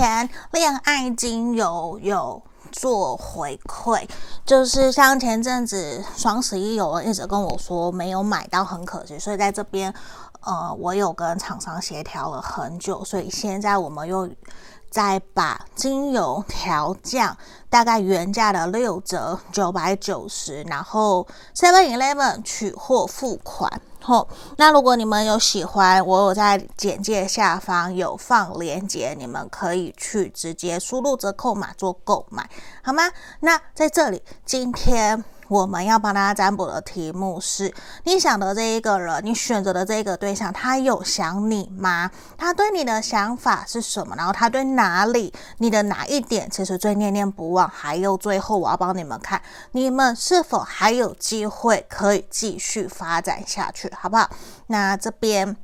[0.00, 4.08] 前恋爱精油有做回馈，
[4.46, 9.92] 就是像前阵子双十一有人一直跟我说没有买到，很可惜，所以在这边，
[10.40, 14.26] 呃，我有跟厂商协调了很久，所以现在我们又
[14.88, 17.36] 再把精油调降，
[17.68, 23.70] 大概原价的六折九百九十，然后 Seven Eleven 取货付款。
[24.02, 32.48] 后，那如果你们有喜欢，我有在简介下方有放链接，你们可以去直接输入折扣码做购买，
[32.82, 33.10] 好吗？
[33.40, 35.24] 那在这里，今天。
[35.50, 42.08] 我们要帮大家占卜的题目是：你想的这一个人，你选择的这个对象，他有想你吗？
[42.38, 44.14] 他对你的想法是什么？
[44.14, 47.68] 然后他对哪里，你的哪一点其实最念念不忘？
[47.68, 49.42] 还有最后，我要帮你们看，
[49.72, 54.28] 你们是否还有机会可以继续发展下去，好不好？
[54.68, 55.56] 那这边。